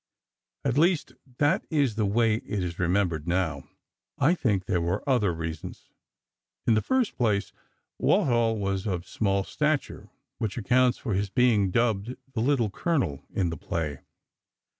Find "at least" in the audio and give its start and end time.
0.65-1.13